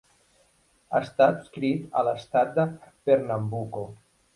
[1.01, 3.91] Està adscrit a l'estat de Pernambuco.